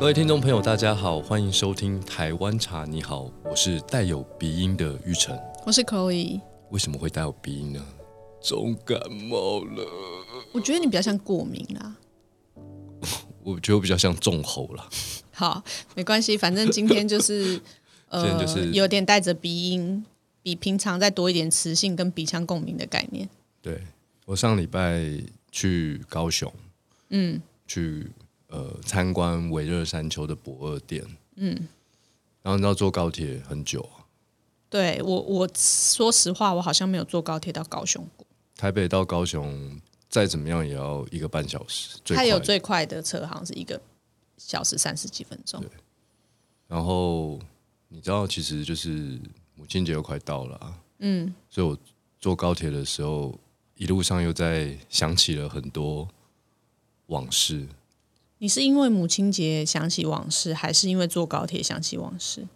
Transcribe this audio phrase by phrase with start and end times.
[0.00, 2.84] 各位听众朋友，大家好，欢迎收听《台湾茶》。
[2.86, 5.38] 你好，我是带有鼻音的玉成。
[5.66, 6.40] 我是 Chloe，
[6.70, 7.86] 为什么会带有鼻音呢？
[8.40, 8.98] 重感
[9.28, 9.86] 冒了，
[10.52, 11.96] 我觉得你比较像过敏啦。
[13.44, 14.88] 我觉得我比较像重喉了。
[15.32, 15.62] 好，
[15.94, 17.60] 没关系，反正今天就是
[18.08, 20.02] 呃就是有点带着鼻音，
[20.42, 23.28] 比平常再多一点磁性跟鼻腔共鸣的概念。
[23.60, 23.82] 对
[24.24, 25.04] 我上礼拜
[25.52, 26.50] 去高雄，
[27.10, 28.10] 嗯，去
[28.50, 31.04] 呃参观维热山丘的博二店，
[31.36, 31.54] 嗯，
[32.42, 34.04] 然后你知道坐高铁很久啊，
[34.68, 38.26] 对我，我说实话，我好像没有坐高铁到高雄过。
[38.56, 43.80] 台北到高雄再怎么样也要一个半小时，最它有最快的车好像是一个
[44.36, 45.64] 小时三十几分钟。
[46.66, 47.38] 然后
[47.88, 49.18] 你知道，其实就是
[49.54, 51.76] 母亲节又快到了、啊，嗯，所以我
[52.18, 53.38] 坐高铁的时候，
[53.74, 56.06] 一路上又在想起了很多
[57.06, 57.66] 往事。
[58.42, 62.46] 你是因为母亲节想起往事，还是因为坐高铁想起往事？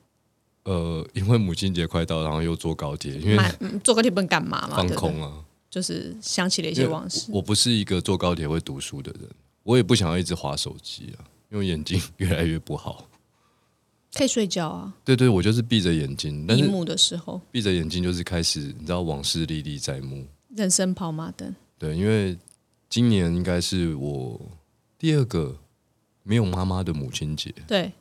[0.62, 4.76] 呃，因为母亲节快到，然后又坐高铁，因为嗯坐高铁不能干嘛嘛？
[4.78, 5.44] 放空啊。
[5.68, 7.26] 就是想起了一些往事。
[7.28, 9.28] 我我不是一个坐高铁会读书的人，
[9.62, 13.06] 我也不想要一直划手机啊，因为眼睛 越来越不好。
[14.14, 20.24] 可以睡觉啊，对对，我就是闭着眼睛，闭幕的时候，闭着眼睛就是开始，你知道往事历历在目。
[20.54, 21.54] 人生跑马灯。
[21.76, 22.38] 对，因为
[22.88, 24.40] 今年应该是我
[24.96, 25.58] 第二个
[26.24, 27.54] 没有妈妈的母亲节。
[27.68, 27.92] 对，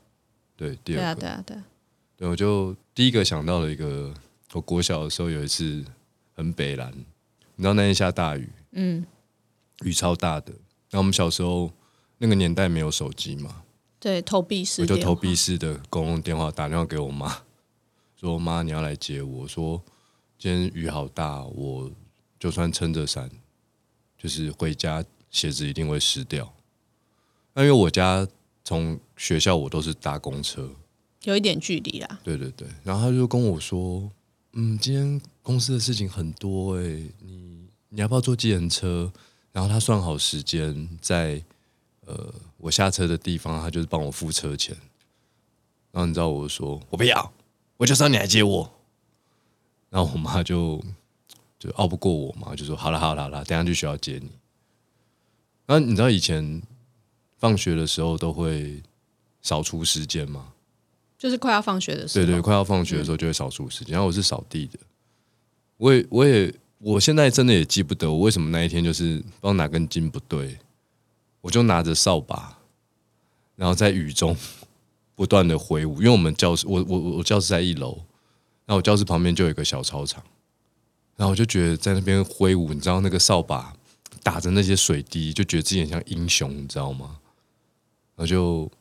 [0.57, 1.21] 对，第二个。
[1.21, 1.63] 对啊，对啊。
[2.15, 4.11] 对，我就第一个想到了一个，
[4.53, 5.83] 我国小的时候有一次
[6.33, 6.91] 很北蓝，
[7.55, 9.05] 你知道那天下大雨，嗯，
[9.83, 10.53] 雨超大的。
[10.91, 11.71] 那我们小时候
[12.17, 13.63] 那个年代没有手机嘛，
[13.99, 17.43] 对，投币式我就投币式的公共电话打电话给我妈，
[18.15, 19.41] 说妈你要来接我。
[19.41, 19.83] 我说
[20.37, 21.91] 今天雨好大，我
[22.39, 23.29] 就算撑着伞，
[24.17, 26.53] 就是回家鞋子一定会湿掉。
[27.53, 28.27] 那因为我家
[28.63, 30.69] 从学校我都是搭公车，
[31.23, 32.19] 有一点距离啦。
[32.23, 34.09] 对对对，然后他就跟我说，
[34.53, 36.83] 嗯，今天公司的事情很多哎、
[37.21, 39.11] 你你要不要坐计程车？
[39.51, 41.43] 然后他算好时间，在
[42.05, 44.75] 呃我下车的地方，他就是帮我付车钱。
[45.91, 47.31] 然后你知道我说我不要，
[47.77, 48.73] 我就是要你来接我。
[49.91, 50.83] 然后我妈就
[51.59, 54.31] 就拗不过我嘛，就说好了好了好了，等下去学校接你。
[55.67, 56.61] 然后你知道以前
[57.43, 58.81] 放学的时候都会
[59.41, 60.53] 扫除时间吗，
[61.17, 63.91] 就是快要放学的时候，对对，快要放学的时候就会扫除时间。
[63.91, 64.79] 然后我是扫地的，
[65.75, 70.57] 我也我也我现在真的也记不得我为什么那一天就是不知道哪根筋不对，
[71.41, 72.59] 我就拿着扫把，
[73.57, 74.37] 然后在雨中
[75.13, 75.97] 不断的挥舞。
[75.97, 77.95] 因为我们教室，我我我教室在一楼，
[78.65, 80.23] 然后我教室旁边就有一个小操场，
[81.17, 83.75] 然后我就觉得在那边挥舞，你知道那个扫把
[84.23, 87.17] 打着那些水滴，就觉得自己很像英雄，你知道吗？
[88.15, 88.71] 然后就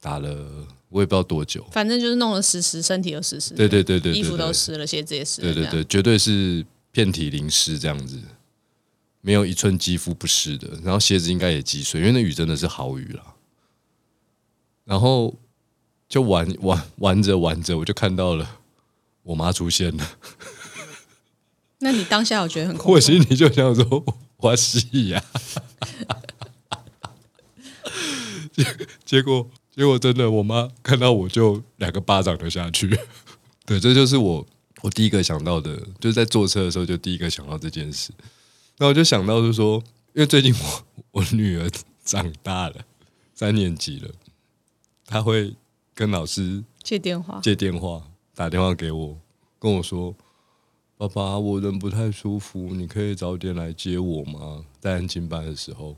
[0.00, 1.66] 打了我也不知道多久。
[1.72, 8.18] 反正就是弄了湿湿，身体又湿湿，对对对对对，衣服都湿了，鞋子也湿了，对对对，绝对是遍体淋湿这样子，
[9.20, 10.68] 没有一寸肌肤不湿的。
[10.82, 13.34] 然后鞋子应该也积水，因为那雨真的是好雨啦。
[14.84, 15.34] 然后
[16.08, 18.60] 就玩玩玩着玩着，我就看到了
[19.22, 20.10] 我妈出现了，
[21.80, 23.00] 那你当下我觉得很恐我怖？
[23.00, 24.04] 心里就想说
[24.38, 25.22] ：“我戏呀！”
[28.64, 32.88] 结 结果结果真的，我妈看到我就两个巴掌就下去。
[33.64, 34.46] 对，这就是我
[34.82, 38.10] 我第一个想到的，就是在坐车的时候就第一个想到这件事。
[38.78, 39.82] 那我就想到就是说，
[40.14, 40.84] 因为最近我
[41.20, 41.70] 我女儿
[42.04, 42.76] 长大了，
[43.34, 44.10] 三年级了，
[45.06, 45.54] 她会
[45.94, 48.02] 跟老师借电话，借电话，
[48.34, 49.18] 打电话给我，
[49.58, 50.14] 跟我说
[50.96, 55.96] ：“爸爸，我人不太舒服，你可以早点来接我吗？”在安静班的时候，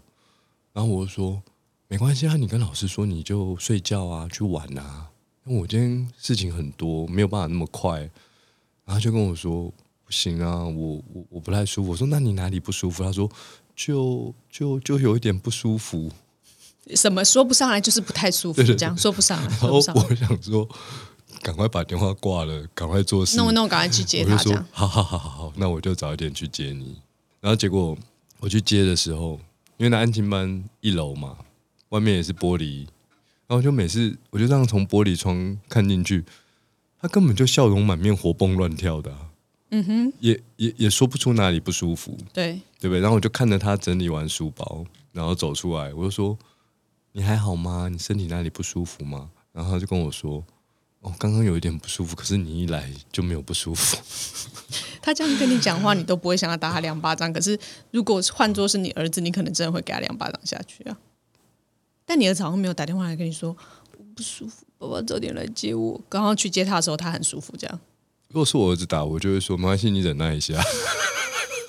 [0.72, 1.42] 然后我就说
[1.90, 5.08] ：“没关系啊，你跟老师说你就睡觉啊，去玩啊。
[5.42, 7.98] 我今天事情很多，没有办法那么快。”
[8.86, 9.64] 然后就跟我说
[10.06, 13.28] ：“不行啊，我我我不太舒服。”我说：“那你哪里不舒服？”他说
[13.74, 16.08] ：“就就就有一点不舒服。”
[16.94, 20.68] 什么说不上来，就是不太舒服，这样说不上来，然后我想说，
[21.42, 23.36] 赶快把电话挂了，赶快做事。
[23.36, 26.96] 弄一弄，赶快去接他，这我就说样好好好好好，那我就早一点去接你。
[27.40, 27.98] 然后结果
[28.38, 29.40] 我去接的时候，
[29.76, 31.36] 因为那安亲班一楼嘛，
[31.90, 32.86] 外面也是玻璃，
[33.46, 36.24] 然后就每次我就这样从玻璃窗看进去，
[37.00, 39.28] 他根本就笑容满面、活蹦乱跳的啊、
[39.70, 43.00] 嗯哼，也也也说不出哪里不舒服，对，对不对？
[43.00, 46.36] 然后我就看着他整理完书包，然后走出来，我就说
[47.12, 47.88] ：“你还好吗？
[47.88, 50.44] 你身体哪里不舒服吗？”然后他就跟我说
[51.02, 53.96] ：“哦，刚刚有一点不舒服，可是你一来就没有不舒服。
[55.02, 57.32] ”他这样跟你讲话，你都不会想要打他两巴掌。
[57.32, 57.58] 可是
[57.90, 60.96] 如果换作是你儿子，你可能真的会给他两巴掌下去啊。
[62.10, 63.56] 但你儿子好像没有打电话来跟你说
[63.96, 66.00] 我，不舒服，爸爸早点来接我。
[66.08, 67.80] 刚刚去接他的时候，他很舒服，这样。
[68.30, 70.60] 如果是我儿子打，我就会说没关系，你忍耐一下。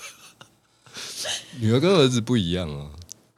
[1.61, 2.89] 女儿跟儿子不一样啊，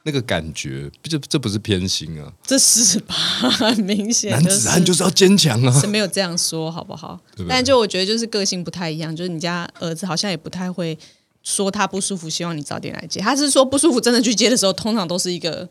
[0.04, 3.14] 那个感觉，这这不是偏心啊，这是吧？
[3.14, 5.78] 很明显，男子汉就是要坚强啊。
[5.78, 7.20] 是没有这样说，好不好？
[7.32, 10.98] 对不对但就我觉得就是个性不太一样，就是你家儿子好像也不太会
[11.42, 13.20] 说他不舒服，希望你早点来接。
[13.20, 15.68] 他是说不舒服真的去接的时候，通常都是一个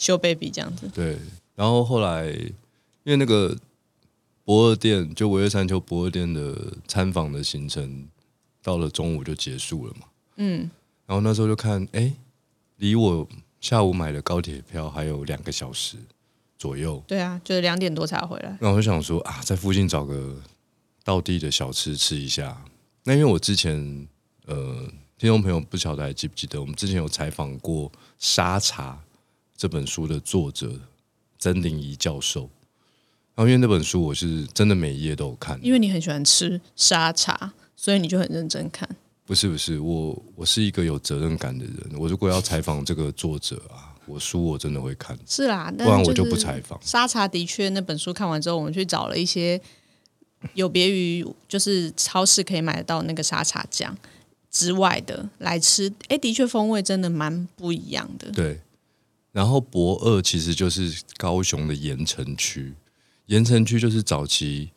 [0.00, 0.88] 修 baby 这样子。
[0.94, 1.18] 对，
[1.54, 2.26] 然后后来
[3.04, 3.54] 因为那个
[4.44, 6.56] 博二店，就维尔山丘博二店的
[6.88, 8.08] 参访的行程，
[8.62, 10.06] 到了中午就结束了嘛。
[10.36, 10.70] 嗯，
[11.06, 12.14] 然后那时候就看，哎，
[12.76, 13.28] 离我
[13.60, 15.98] 下午买的高铁票还有两个小时
[16.56, 18.56] 左右，对啊，就是两点多才回来。
[18.58, 20.34] 然后我就想说啊，在附近找个
[21.04, 22.64] 道地的小吃吃一下。
[23.04, 24.08] 那因为我之前
[24.46, 24.88] 呃，
[25.18, 28.92] 听众朋友不晓得还记不记得，我们之前有采访过《沙茶》
[29.60, 30.72] 这本书的作者
[31.38, 32.48] 曾玲仪教授。
[33.34, 38.88] 然后因为那本书我是真的每一页都有看，因为你很喜欢吃沙茶，所以你就很认真看。
[39.26, 41.76] 不是不是，我我是一个有责任感的人。
[41.98, 46.80] 我如果要采访这个作者啊，我书我真的会看，是啦，不然我就就是不采访。
[46.82, 49.60] 沙茶的确，那本书看完之后，我们去找了一些
[50.54, 53.94] 有别于就是超市可以买得到那个沙茶酱
[54.50, 58.30] 之外的来吃，哎，的确风味真的蛮不一样的。
[58.32, 58.58] 对，
[59.32, 62.74] 然后博二其实就是高雄的盐城区，
[63.26, 64.70] 盐城区就是早期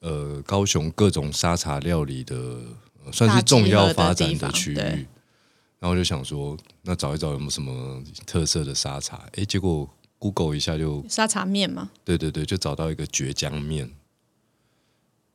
[0.00, 2.36] 呃高雄各种沙茶料理的、
[3.04, 4.76] 呃算是重要发展的区域。
[4.76, 9.28] 然后我就想说，那找一找有没有什么特色的沙茶？
[9.32, 9.90] 诶，结果
[10.20, 13.90] Google 一下就沙茶面嘛，对对对，就找到一个绝江面。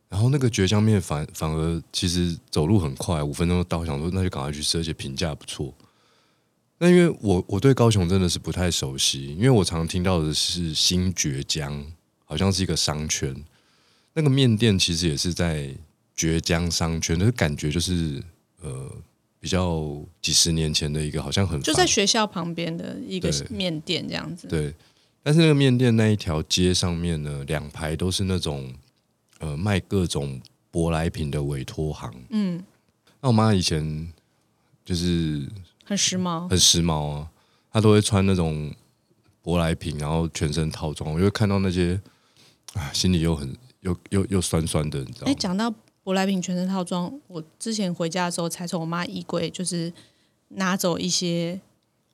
[0.08, 3.86] 然后那个绝江面反反而其实走路很快，五分钟就到。
[3.86, 5.74] 想说那就赶快去吃，而且评价不错。
[6.80, 11.86] 那因为我我对高雄真的是不太熟悉，因为我常听到的是新绝江，
[12.24, 13.36] 好像是一个商圈。
[14.14, 15.74] 那个面店其实也是在
[16.16, 18.24] 绝江商圈，但是感觉就是
[18.62, 18.92] 呃
[19.40, 24.48] 比较几十年前的一个，好像很就在学校旁边的一个对面店这样子。
[24.48, 24.74] 对，
[25.24, 28.74] 但是那个面店那一条街上面呢，两排都是那种
[29.40, 30.42] 呃卖各种
[30.72, 32.14] 舶来品的委托行。
[32.30, 32.64] 嗯，
[33.22, 34.12] 那我妈以前
[34.84, 35.48] 就是
[35.88, 36.48] 很时髦。
[36.50, 37.30] 很时髦啊，
[37.72, 38.74] 他都会穿那种
[39.42, 42.00] 舶来品，然后全身套装，我就会看到那些
[42.74, 45.74] 啊，心里又很又又又酸酸的，你知道吗哎，讲到
[46.04, 49.92] 舶来品全身套装，我之前回家的时候才从我妈衣柜就是
[50.50, 51.60] 拿走一些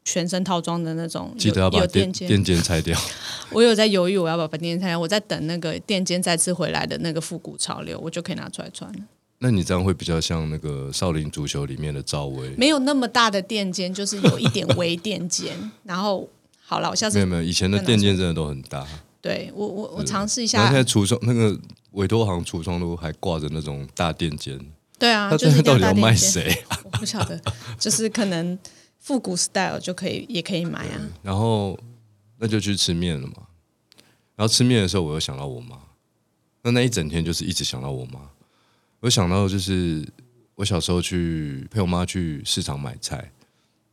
[0.04, 2.28] 全身套装的那种，记得要把垫肩。
[2.28, 2.96] 垫肩拆掉。
[3.52, 9.00] 我有在犹豫我要不要把垫肩拆掉，我在等那个垫肩再次回来的那个复古潮流，我就可以拿出来穿了。
[9.44, 12.50] 那你这样会比较像那个少林足球里面的赵薇。
[12.56, 15.54] 没有那么大的垫肩，就是有一点微垫肩。
[15.84, 16.26] 然后
[16.62, 18.88] 好了，我下次没有没有，以前的垫肩真的都很大。
[19.20, 21.60] 对我我我尝试一然后下现在橱窗那个
[21.92, 24.58] 委托行橱窗都还挂着那种大垫肩，
[24.98, 25.94] 对啊，他就是一定这到底要？
[25.94, 26.64] 卖谁？
[26.86, 27.38] 我不晓得，
[27.78, 28.58] 就是可能
[29.00, 30.96] 复古 style 就可以也可以买啊。
[31.22, 31.78] 然后
[32.38, 33.34] 那就去吃面了嘛。
[34.38, 35.78] 然后吃面的时候，我又想到我妈。
[36.62, 38.22] 那那一整天就是一直想到我妈。
[39.04, 40.08] 我想到就是
[40.56, 43.30] 我小时候去陪我妈去市场买菜，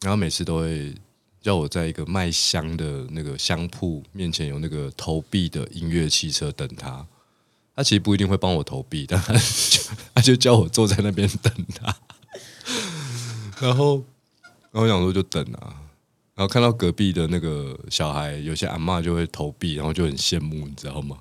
[0.02, 0.94] 然后每次都会
[1.40, 7.04] 叫我在一个卖香的那个香铺面前有那个投币的音乐汽车等她。
[7.74, 9.40] 她其实不一定会帮我投币，但她就
[10.14, 11.96] 她就叫我坐在那边等她。
[13.60, 14.04] 然后，
[14.70, 15.74] 然后我想说就等啊，
[16.36, 21.18] 然后看到隔壁的那个小孩，有些阿嬷就会投币，然后就很羡慕，你知道吗？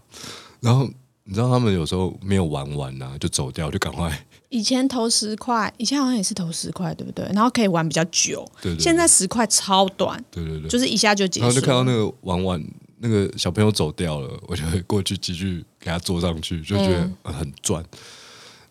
[0.60, 0.88] 然后
[1.30, 7.24] 你知道他们有时候没有玩完呐、就走掉，就赶快以前投十块，以前好像也是投十块，对不对？
[7.36, 8.44] 然后可以玩比较久。
[8.60, 11.46] 对对现在十块超短，对对对，就是一下就结束。
[11.46, 12.64] 然后就看到那个玩玩
[12.98, 17.86] 那个小朋友走掉了，我就会过去继续给他坐上去，就觉得嗯呃很赚。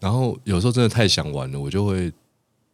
[0.00, 2.12] 然后有时候真的太想玩了，我就会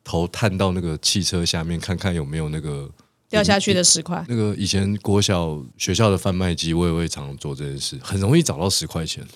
[0.02, 2.88] 头探到那个汽车下面，看看有没有那个
[3.34, 4.24] 掉下去的十块。
[4.28, 9.26] 那个以前国小学校的贩卖机，我也会常常做这件事，很容易找到十块钱。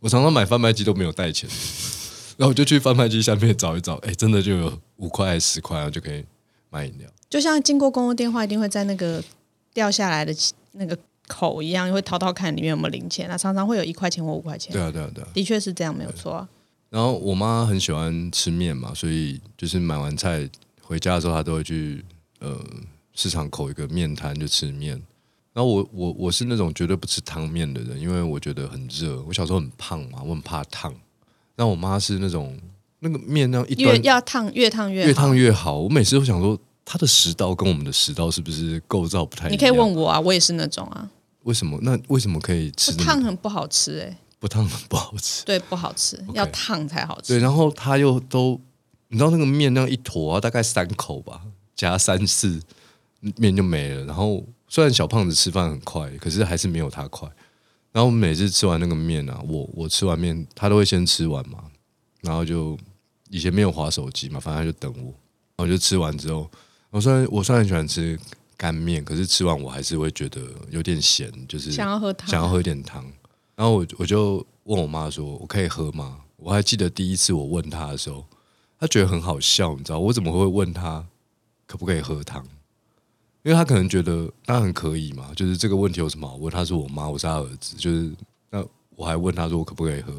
[0.00, 1.48] 我常常买贩卖机都没有带钱，
[2.36, 6.24] 然后我就去贩卖机下面找一找，哎，真的就有五块十块，然后就可以
[6.70, 7.08] 买饮料。
[7.28, 9.22] 就像经过公共电话，一定会在那个
[9.72, 10.34] 掉下来的
[10.72, 13.38] 那个口一样，会掏掏看里面有没有零钱啊。
[13.38, 14.72] 常常会有一块钱或五块钱。
[14.72, 15.28] 对啊，对啊，对啊。
[15.32, 16.48] 的确是这样，没有错啊。
[16.88, 20.48] 然后我妈很喜欢吃面嘛，所以就是买完菜
[20.80, 22.04] 回家的时候，她都会去
[22.40, 22.58] 呃
[23.14, 25.00] 市场口一个面摊就吃面。
[25.52, 29.20] 然后我我我是那种绝对不吃汤面的人，因为我觉得很热。
[29.22, 30.94] 我小时候很胖嘛，我很怕烫。
[31.56, 32.56] 那我妈是那种
[33.00, 35.78] 那个面那样一越端要烫越烫越好越烫越好。
[35.78, 39.52] 我每次都想说，她的食道跟我们的食道是不是构造不太一样？
[39.52, 41.10] 你可以问我啊，我也是那种啊。
[41.42, 41.78] 为什么？
[41.82, 45.44] 那为什么可以吃烫很不好吃哎、不烫很不好吃？
[45.44, 47.40] 对，不好吃要烫才好吃对，吃。
[47.42, 48.60] 然后他又都，
[49.08, 51.42] 你知道那个面那样一坨啊，大概三口吧，
[51.74, 52.62] 夹三四
[53.36, 54.04] 面就没了。
[54.04, 57.28] 然后虽然小胖子吃饭很快，可是还是没有他快。
[57.92, 61.64] 然后我们每次吃完那个面啊，我我吃完面，他都会先吃完嘛，
[62.20, 62.78] 然后就
[63.30, 65.12] 以前没有划手机嘛，反正他就等我，
[65.56, 66.48] 然后就吃完之后，
[66.90, 68.18] 我虽然我虽然很喜欢吃
[68.56, 73.04] 干面，可是吃完我还是会觉得有点咸，就是想要喝汤，想要喝一点汤，
[73.56, 78.24] 然后我我就问我妈说：“我可以喝吗？”我还记得第一次我问她的时候，
[78.78, 81.04] 她觉得很好笑，你知道我怎么会问她
[81.66, 82.46] 可不可以喝汤？
[83.42, 86.52] 因为他可能觉得当然可以嘛，就是这个问题有什么好问？
[86.52, 88.12] 他是我妈，我是他儿子，就是
[88.50, 88.64] 那
[88.96, 90.12] 我还问他说我可不可以喝？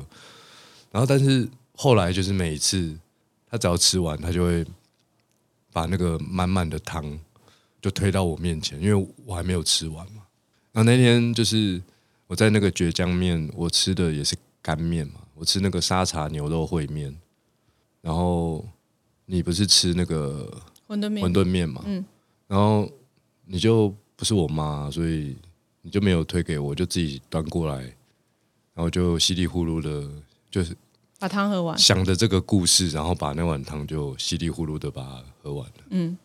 [0.91, 2.97] 然后但是后来就是每一次
[3.49, 4.65] 他只要吃完，他就会
[5.71, 7.19] 把那个满满的汤
[7.81, 10.23] 就推到我面前，因为我还没有吃完嘛。
[10.71, 11.81] 然后那天就是
[12.27, 17.15] 我在那个倔强面，我吃的也是干面嘛，我吃那个沙茶牛肉烩面，
[18.01, 18.67] 然后
[19.25, 20.49] 你不是吃那个
[20.87, 22.03] 馄饨面馄饨面嘛，嗯
[22.47, 22.89] 然后
[23.51, 25.35] 你就不是我妈，所以
[25.81, 27.81] 你就没有推给我，就自己端过来，
[28.73, 30.09] 然后就稀里糊涂的，
[30.49, 30.73] 就是
[31.19, 31.77] 把汤喝完。
[31.77, 35.73] 想着这个故事，然后把那碗汤就稀里糊涂的把它喝完了。
[35.89, 36.17] 嗯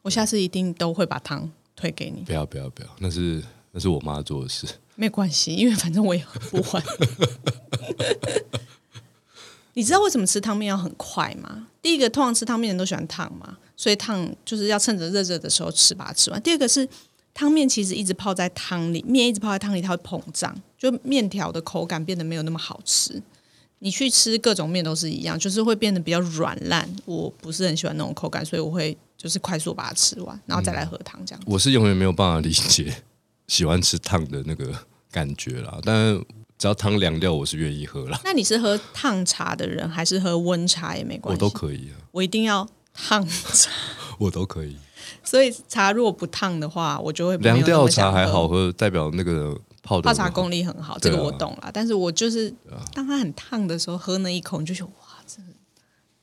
[0.00, 4.66] 我下次一定都会把汤推给你，不要不要不要，那是那是我妈做的事。
[4.96, 6.82] 没关系，因为反正我也喝不完。
[9.74, 11.68] 你知道为什么吃汤面要很快吗？
[11.82, 16.42] 第一个，通常吃汤面的人都喜欢烫嘛，所以烫就是要趁着热热的时候吃，把它吃完。
[16.42, 16.86] 第二个是
[17.32, 23.22] 汤面其实一直泡在汤里，面一直泡在汤里，它会膨胀，就面条的口感变得没有那么好吃。
[23.78, 26.86] 你去吃各种面都是一样，就是会变得比较软烂。
[27.06, 31.42] 我不是很喜欢那种口感，所以我会就是快速把它吃完，然后再来喝汤这样。
[31.46, 32.94] 我是永远没有办法理解
[33.46, 34.70] 喜欢吃烫的那个
[35.10, 36.22] 感觉啦，但
[36.58, 41.42] 只要汤凉掉，我是愿意喝啦，那你是喝烫茶的人，还是喝温茶也没关系？
[41.42, 42.68] 我都可以啊，我一定要
[43.08, 43.70] 烫茶，
[44.18, 44.76] 我都可以。
[45.24, 51.70] 所以茶如果不烫的话，我就会凉掉茶还好喝，代表那个泡的泡茶功力很好，这个我懂了。
[51.72, 52.52] 但是我就是
[52.94, 55.42] 当它很烫的时候，喝那一口，你就觉得哇，这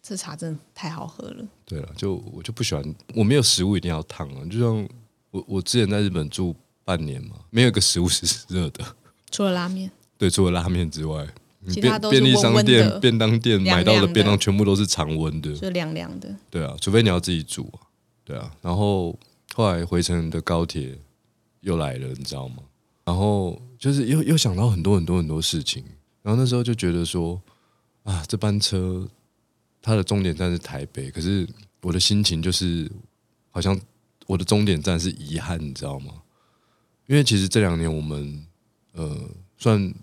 [0.01, 1.45] 这茶真的太好喝了。
[1.65, 4.89] 对了，就我就不喜欢，我没有食物一定要烫啊，就像
[5.31, 6.55] 我我之前在日本住
[6.85, 8.83] 半年嘛，没有一个食物是热的，
[9.29, 11.29] 除了拉面，对，除了拉面之外，你
[11.73, 16.33] 其他都是便便利商店、便当店凉买到的便当全部都是常温的，就凉凉的。
[16.49, 17.85] 对啊，除非你要自己煮啊，
[18.23, 18.51] 对啊。
[18.61, 19.17] 然后
[19.53, 20.97] 后来回程的高铁
[21.61, 22.57] 又来了，你知道吗？
[23.05, 25.83] 然后就是又又想到很多很多很多事情，
[26.21, 27.41] 然后那时候就觉得说
[28.03, 29.07] 啊，这班车
[29.81, 31.47] 它的终点站是台北，可是
[31.81, 32.91] 我的心情就是
[33.49, 33.79] 好像
[34.25, 36.13] 我的终点站是遗憾，你知道吗？
[37.07, 38.45] 因为其实这两年我们
[38.91, 39.17] 呃
[39.57, 39.93] 算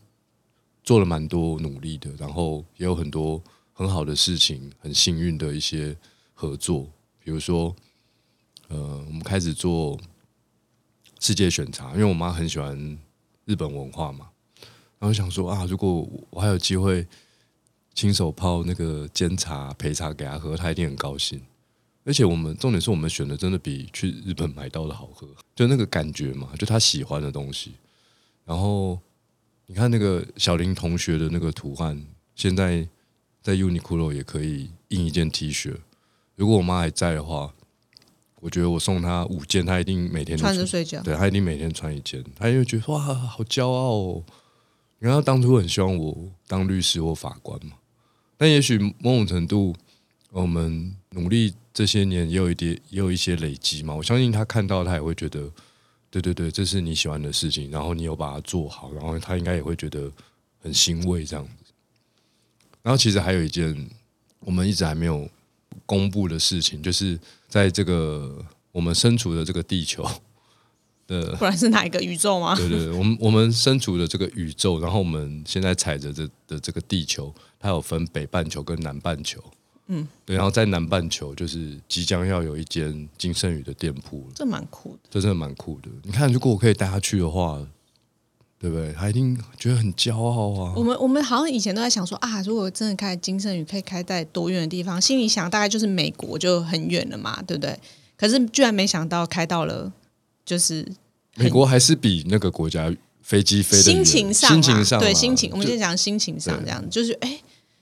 [0.84, 5.96] 做了蛮多努力的，然后也有很多很好的事情，很幸运的一些
[6.34, 6.88] 合作，
[7.18, 7.74] 比如说
[8.68, 9.98] 呃，我们开始做
[11.20, 12.98] 世界选茶，因为我妈很喜欢
[13.46, 14.28] 日本文化嘛，
[14.98, 17.06] 然后想说啊，如果我还有机会
[17.94, 21.40] 亲手泡那个煎茶陪茶给她喝，她一定很高兴。
[22.04, 25.26] 而且我们重点是我们选的真的比去日本买到的好喝，
[25.56, 27.72] 就那个感觉嘛，就她喜欢的东西。
[28.44, 29.00] 然后
[29.66, 32.04] 你看那个小林同学的那个图案，
[32.34, 32.86] 现在
[33.42, 35.74] 在 Uniqlo 也可以印一件 T 恤。
[36.36, 37.54] 如果我妈还在的话，
[38.40, 44.24] 我觉得我送她五件，她一定每天穿着睡觉，对她一定每天穿一件，她就觉得哇，好骄傲哦。
[44.98, 47.72] 你看，她当初很希望我当律师或法官嘛，
[48.36, 49.74] 但也许某种程度，
[50.30, 53.94] 我们努力这些年也有一点，也有一些累积嘛。
[53.94, 55.50] 我相信她看到，她也会觉得，
[56.20, 60.08] 对对对，这是你喜欢的事情，然后你有把它做好，然后他应该也会觉得
[60.62, 61.72] 很欣慰这样子。
[62.82, 63.88] 然后其实还有一件
[64.40, 65.28] 我们一直还没有
[65.84, 67.18] 公布的事情，就是
[67.48, 70.08] 在这个我们身处的这个地球
[71.08, 72.54] 的，不然是哪一个宇宙吗？
[72.56, 79.42] 对对对，我们我们身处的这个宇宙，然后我们现在踩着这的这个地球，它有分北半球跟南半球。
[79.88, 84.98] 嗯，对，然后在南半球就是即将要有一间金圣宇的店铺了，这蛮酷的。
[85.10, 85.88] 这真的蛮酷的。
[86.02, 87.64] 你看，如果我可以带他去的话，
[88.58, 88.92] 对不对？
[88.94, 90.82] 他一定觉得很骄傲啊我。
[90.82, 94.98] 们我们好像以前都在想说啊，如果真的开金圣宇，可以开在多远的地方？
[94.98, 97.78] 心里想大概就是美国就很远了嘛，对不对？
[98.16, 99.92] 可是居然没想到开到了，
[100.46, 100.90] 就是
[101.34, 107.28] 美国还是比那个国家飞机飞的心情上啦，心情上对心情，我们就先讲心情上对这样，就是哎，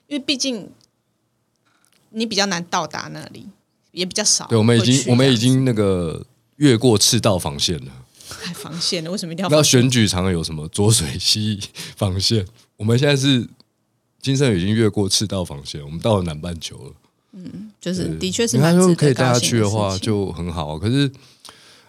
[0.09, 0.69] 因为毕竟
[2.13, 3.47] 你比较难到达那里，
[3.91, 4.47] 也比较少。
[4.47, 6.25] 对，我们已经我们已经那个
[6.57, 7.93] 越过赤道防线了。
[8.41, 9.11] 还防线了？
[9.11, 9.81] 为什么一定要那防线？
[9.83, 11.61] 选举常常有什么浊水溪
[11.97, 12.47] 防线？
[12.77, 13.47] 我们现在是
[14.21, 16.93] 金圣宇已经越过赤道防线，我们到了南半球了。
[17.35, 20.79] 嗯就是的确是你看，蛮值得可以带他去的话，就很好。
[20.79, 21.11] 可是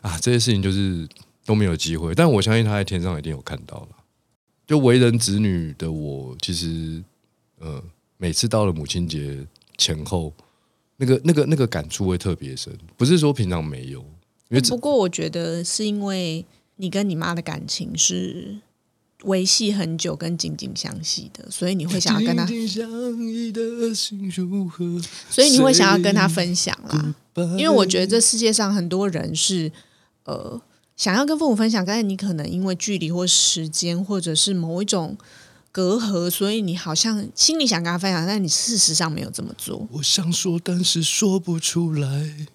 [0.01, 1.07] 啊，这些事情就是
[1.45, 2.15] 都没有机会。
[2.15, 3.89] 但我相信他在天上一定有看到了。
[4.65, 7.03] 就为人子女的我，其实
[7.59, 7.83] 呃，
[8.17, 9.45] 每次到了母亲节
[9.77, 10.33] 前后，
[10.97, 12.77] 那个那个那个感触会特别深。
[12.97, 13.99] 不是说平常没有，
[14.49, 18.57] 因为这不过我觉得是因为你跟你妈的感情是
[19.23, 27.15] 维系很久跟紧紧相系的，所以你会想要跟她，紧紧相依的心如何所以你会想要跟她分享啦。
[27.57, 29.71] 因为我觉得得这世界上很多人是
[30.25, 30.61] 呃
[30.95, 35.17] 想要跟父母分享，但是你可能因为距离或时间，或者是某一种
[35.73, 39.87] 隔阂，所以你好像心里想跟他分享，但你事实上没有这么做。
[39.91, 42.47] 我想说，但是说不出来。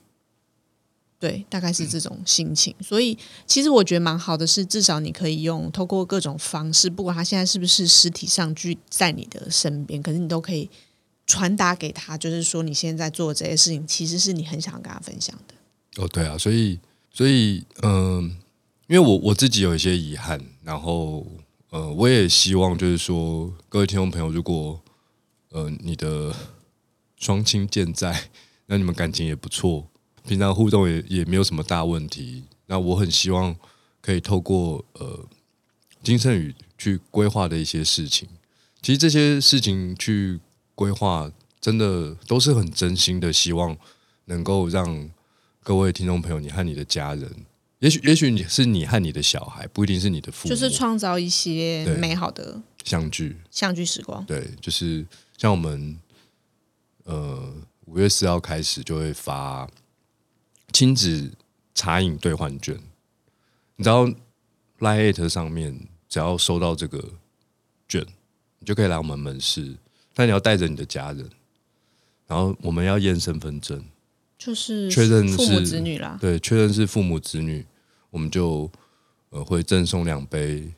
[1.19, 2.73] 对，大概是这种心情。
[2.81, 10.71] 所以其实我觉得蛮好的是，至少你可以用透过各种方式，不管他现在是不是实体上居在你的身边，可是你都可以
[11.27, 15.55] 传达给他，就是说你现在做的这些事情，其实是你很想跟他分享的。
[16.01, 16.79] 哦，对啊，所以
[17.13, 18.37] 所以嗯、
[18.87, 21.27] 因为我我自己有一些遗憾，然后
[21.71, 24.81] 呃，我也希望就是说，各位听众朋友，如果
[25.51, 26.35] 呃你的
[27.19, 28.31] 双亲健在，
[28.67, 29.87] 那你们感情也不错，
[30.27, 33.55] 平常互动也也没有什么大问题，那我很希望
[34.01, 35.27] 可以透过呃
[36.03, 38.27] 金圣宇去规划的一些事情，
[38.81, 40.41] 其实这些事情去
[40.75, 43.77] 规划，真的都是很真心的，希望
[44.25, 45.11] 能够让
[45.63, 47.31] 各位听众朋友，你和你的家人，
[47.81, 53.37] 也许也许你是你和你的小孩，不一定是你的父母，就是创造一些美好的相聚。
[53.51, 54.25] 相聚时光。
[54.25, 55.07] 对，就是
[55.37, 55.97] 像我们
[57.05, 57.55] 呃
[57.85, 59.69] 五月四号开始就会发
[60.73, 61.31] 亲子
[61.73, 62.77] 茶饮兑换券，
[63.77, 64.07] 你知道
[64.81, 66.99] Line at 上面只要收到这个
[67.89, 68.05] 券，
[68.59, 69.77] 你就可以来我们门市，
[70.15, 71.31] 但你要带着你的家人，
[72.27, 73.85] 然后我们要验身份证。
[74.39, 77.67] 就是确认父母是子女啦，对，确认是父母子女，
[78.11, 78.71] 我们就
[79.31, 80.71] 呃会赠送两杯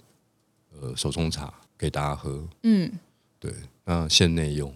[0.81, 2.43] 呃手冲茶给大家喝。
[2.63, 2.91] 嗯，
[3.39, 3.53] 对，
[3.85, 4.75] 那限内用。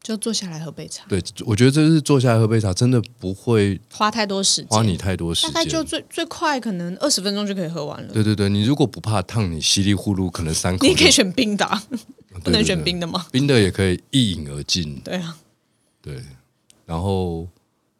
[0.00, 5.52] 就坐下来喝杯茶，对，我觉得这是坐下来喝杯茶，真的不会花太多时间，花你太多时间。
[5.52, 8.12] 大概就最最快可能二十分钟就可以喝完了。
[8.14, 10.86] 对对对，你如果不怕烫，你稀里呼噜可能三口。
[10.86, 11.82] 你可以选冰的、啊，
[12.42, 13.26] 不能选冰的吗？
[13.30, 14.98] 冰的也可以一饮而尽。
[15.00, 15.36] 对啊，
[16.00, 16.24] 对，
[16.86, 17.46] 然后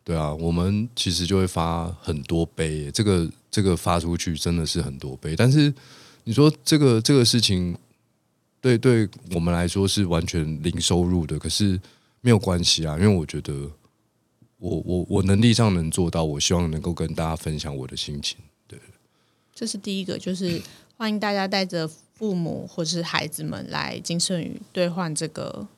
[0.09, 5.37] 对啊，我们其实就会发很多杯耶，这个这个发出去真的是很多杯。
[5.37, 5.71] 但是
[6.25, 7.77] 你说这个这个事情，
[8.59, 11.79] 对对我们来说是完全零收入的，可是
[12.23, 13.71] 没有关系啊，因为我觉得
[14.57, 18.39] 我我我能力上能做到，我希望能够跟大家分享我的心情。
[18.67, 18.81] 对
[19.55, 20.59] 这是第一个，就是
[20.97, 25.69] 欢迎大家带着父母或是孩子们来金盛宇兑换这个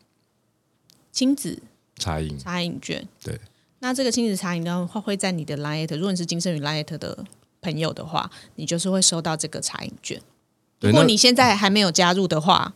[1.11, 1.61] 亲子
[1.97, 3.05] 茶饮茶饮券。
[3.25, 3.37] 对，
[3.81, 7.25] 那这个亲子茶饮的话，会在你的 Line，如果你是金生宇 Line 的
[7.61, 10.21] 朋友的话，你就是会收到这个茶饮券。
[10.81, 12.73] 如果你现在还没有加入的话，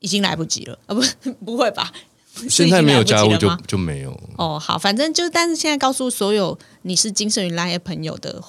[0.00, 0.94] 已经来不及了啊！
[0.94, 1.02] 不，
[1.44, 1.92] 不会吧？
[2.50, 4.20] 现在没有加入就就没有。
[4.36, 8.42] 哦，好，反正就，但是现在告诉所有你是金盛宇 Line 朋友的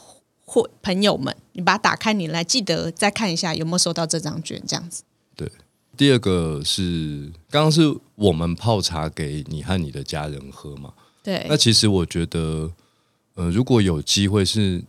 [0.45, 5.03] 或朋友们，你把它打开，你来记得再看一下有没有收到这张券，这样子。
[5.35, 5.49] 对
[5.95, 10.93] 第二个是刚刚是我们泡茶给你和你的家人喝嘛？
[11.27, 12.71] 对那，其实我觉得，
[13.33, 14.81] 呃，如果有机会是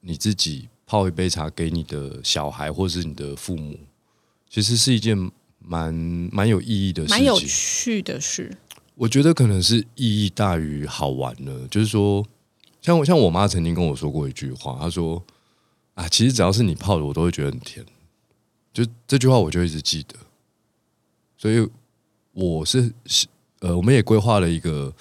[0.00, 3.74] 你自己泡一杯茶给你的小孩或是你的父母，
[4.50, 5.16] 其实是一件
[5.58, 5.94] 蛮
[6.30, 7.40] 蛮有意义的事蛮有。
[7.40, 8.54] 趣的事。
[8.96, 11.66] 我觉得可能是意义大于好玩了。
[11.68, 12.22] 就是说，
[12.82, 15.24] 像我像我妈曾经跟我说过一句话，她说
[15.94, 17.82] ：“啊，其实只要是你泡的，我都会觉得很甜。”
[18.74, 20.16] 就这句话，我就一直记得。
[21.38, 21.66] 所以
[22.32, 22.92] 我是
[23.60, 24.94] 呃，我们也规划了一个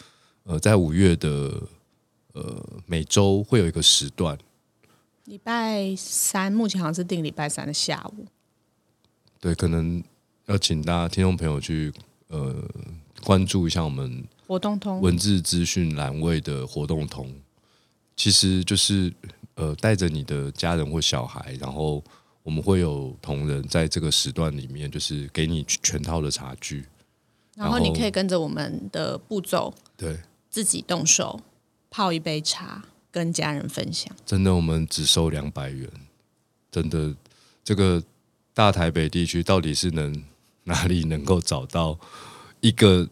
[0.48, 1.62] 呃，在五月的
[2.32, 4.38] 呃每周会有一个时段，
[5.26, 8.26] 礼拜三目前好像是定礼拜三的下午，
[9.42, 10.02] 对，可能
[10.46, 11.92] 要请大家听众朋友去
[12.30, 12.64] 呃
[13.22, 15.02] 关注一下我们活动通。
[15.02, 17.30] 文字资讯栏位的活动通，
[18.16, 19.14] 其实就是
[19.56, 22.02] 呃带着你的家人或小孩，然后
[22.42, 26.86] 我们会有同仁在这个时段里面，就是给你全套的茶具，
[27.54, 29.74] 然后你可以跟着我们的步骤。
[29.98, 30.18] 对，
[30.58, 31.40] 自己动手
[31.92, 34.12] 泡一杯茶，跟家人分享。
[34.26, 35.88] 真的我们只收两百元，
[36.72, 37.14] 真的
[37.64, 38.02] 这个
[38.56, 40.24] 大台北地区到底是能
[40.64, 42.00] 哪里能够找到
[42.60, 43.08] 一个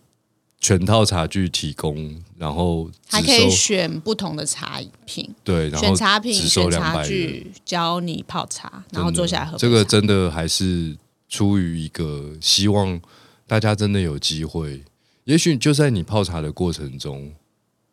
[0.59, 10.97] 全套茶具提供，然后还可以选不同的茶品，对，然后选茶品、只收选两百元，茶具，教你泡茶，然后坐下来喝这个真的还是
[11.29, 12.99] 出于一个希望
[13.45, 14.83] 大家真的有机会，
[15.25, 17.31] 也许就在你泡茶的过程中，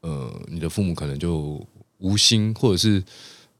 [0.01, 1.67] 呃，你的父母可能就
[1.99, 3.03] 无心或者是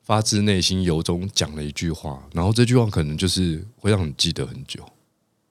[0.03, 4.85] 发自内心由衷讲了一句话，然后这句话可能就是会让你记得很久。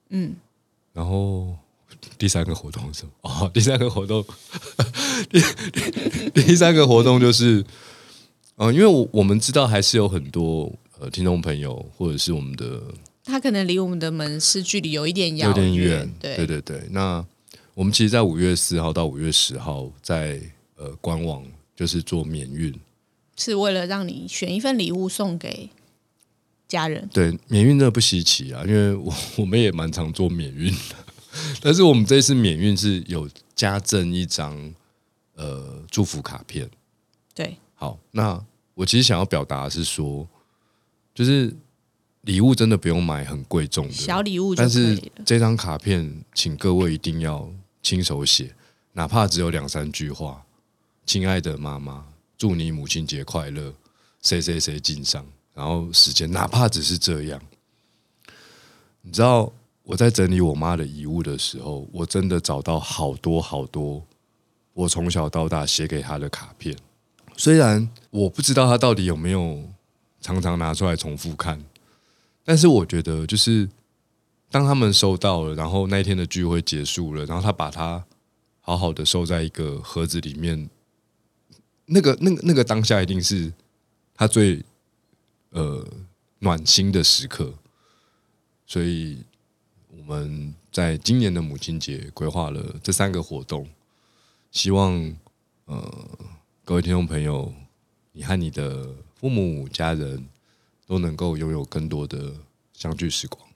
[0.10, 0.36] 嗯，
[0.94, 1.56] 然后
[2.18, 3.12] 第三个活动是什么？
[3.24, 4.24] 哦，第三个活动，
[5.30, 5.42] 第
[6.42, 7.66] 第三个活动就是，
[8.56, 12.82] 呃，因为我我们知道还是有很多呃听众朋友或者是我们的
[13.24, 16.88] 他可能离我们的门市距离有一点遥有点远远，，对对对对。
[16.92, 17.26] 那
[17.74, 20.42] 我们其实，在五月四号到五月十号，在
[20.76, 22.74] 呃官网就是做免运，
[23.38, 25.70] 是为了让你选一份礼物送给
[26.68, 27.10] 家人。
[27.14, 30.96] 对，免运真的不稀奇啊，因为我 我们也蛮常做免运的，
[31.62, 34.74] 但是我们这次免运是有加赠一张
[35.36, 36.70] 呃祝福卡片。
[37.34, 40.28] 对，好，那我其实想要表达的是说，
[41.16, 41.56] 就是
[42.24, 45.02] 礼物真的不用买很贵重的，小礼物但是。
[45.26, 47.50] 这张卡片，请各位一定要
[47.82, 48.54] 亲手写，
[48.94, 50.44] 哪怕只有两三句话。
[51.06, 52.06] 亲爱的妈妈，
[52.38, 53.74] 祝你母亲节快乐，
[54.22, 55.26] 谁谁谁敬上。
[55.54, 57.42] 然后时间，哪怕只是这样，
[59.02, 59.52] 你知道
[59.84, 64.02] 我在整理我妈的遗物的时候，我真的找到好多好多
[64.74, 66.74] 我从小到大写给她的卡片。
[67.36, 69.62] 虽然我不知道她到底有没有
[70.22, 71.62] 常常拿出来重复看，
[72.46, 73.68] 但是我觉得就是
[74.52, 78.06] 当他们收到了，然后那一天的聚会结束了，然后他把它
[78.60, 80.70] 好好的收在一个盒子里面，
[81.86, 83.54] 那个、那个、那个当下一定是
[84.14, 84.62] 他最
[85.52, 85.88] 呃
[86.40, 87.54] 暖心的时刻。
[88.66, 89.24] 所以
[89.88, 93.68] 我们在今年的母亲节规划了这三个活动，
[94.52, 95.16] 希望
[95.66, 96.08] 呃
[96.66, 97.54] 各位听众朋友，
[98.12, 100.26] 你和你的父母家人
[100.86, 102.34] 都能够拥有更多的
[102.74, 103.51] 相聚时光。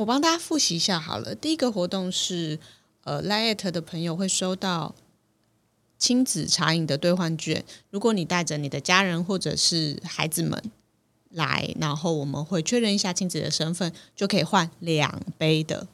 [0.00, 1.34] 我帮大家复习一下好了。
[1.34, 2.58] 第一个活动是，
[3.04, 4.94] 呃 l i t 的朋友会收到
[5.98, 7.62] 亲子茶饮的兑换券。
[7.90, 10.58] 如果你带着你的家人或者是孩子们
[11.28, 15.86] 来，然后我们会确认一下亲子的身份，就可以换两杯的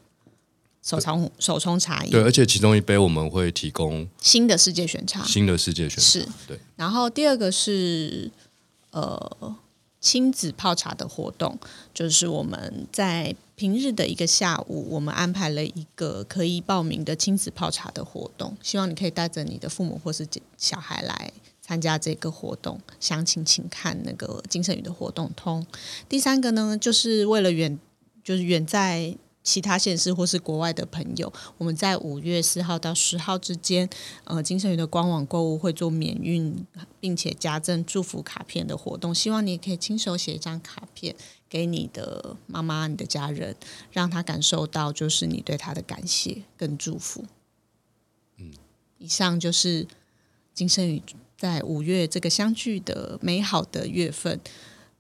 [0.85, 5.25] 手冲手冲茶饮，对，而且其中一杯我们会提供新的世界选茶。
[5.25, 8.31] 新的世界选是，对，然后第二个是
[8.93, 9.57] 呃
[10.01, 11.59] 亲子泡茶的活动，
[11.93, 22.79] 就是我们在平日的一个下午，我们安排了一个可以报名的亲子泡茶的活动，希望你可以带着你的父母或是小孩来参加这个活动。
[23.01, 25.67] 详情请看那个金圣宇的活动通。
[26.07, 27.79] 第三个呢，就是为了远
[28.23, 29.17] 就是远在
[29.47, 33.89] 其他县市或是国外的朋友，我们在五月四号到十号之间，
[34.25, 36.67] 呃，金盛宇的官网购物会做免运，
[36.99, 39.15] 并且加赠祝福卡片的活动。
[39.15, 41.15] 希望你可以亲手写一张卡片
[41.49, 43.55] 给你的妈妈、你的家人，
[43.93, 47.25] 让他感受到就是你对他的感谢跟祝福。
[48.39, 48.53] 嗯，
[48.99, 49.87] 以上就是
[50.53, 51.01] 金盛宇
[51.39, 54.41] 在五月这个相聚的美好的月份，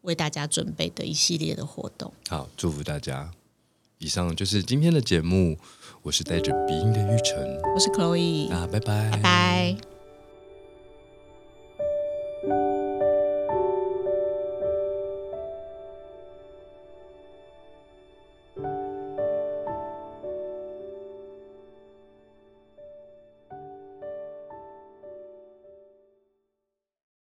[0.03, 2.13] 为大家准备的一系列的活动。
[2.29, 3.33] 好，祝福大家。
[3.99, 5.57] 以上就是今天的节目，
[6.03, 7.39] 我是带着鼻音的玉成，
[7.75, 9.96] 我是 Chloe，那拜拜，拜拜。